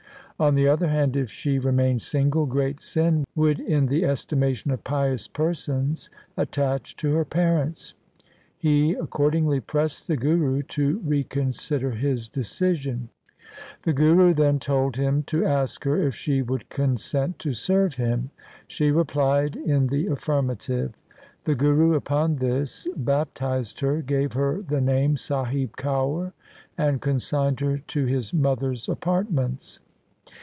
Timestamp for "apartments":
28.89-29.79